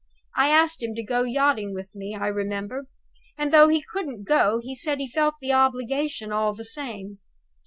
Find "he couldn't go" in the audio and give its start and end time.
3.67-4.59